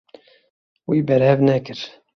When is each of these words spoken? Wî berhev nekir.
Wî 0.89 0.99
berhev 1.07 1.39
nekir. 1.49 1.79